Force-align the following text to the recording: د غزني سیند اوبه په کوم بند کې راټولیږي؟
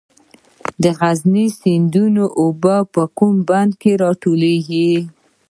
د 0.83 0.85
غزني 0.99 1.47
سیند 1.59 1.95
اوبه 2.41 2.75
په 2.93 3.01
کوم 3.17 3.35
بند 3.49 3.71
کې 3.81 3.91
راټولیږي؟ 4.03 4.91